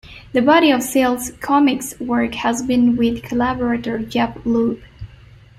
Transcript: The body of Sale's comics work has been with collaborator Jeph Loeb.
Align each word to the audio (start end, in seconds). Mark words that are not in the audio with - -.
The 0.33 0.41
body 0.41 0.71
of 0.71 0.81
Sale's 0.81 1.29
comics 1.41 1.99
work 1.99 2.33
has 2.33 2.63
been 2.63 2.95
with 2.95 3.21
collaborator 3.21 3.99
Jeph 3.99 4.35
Loeb. 4.45 4.81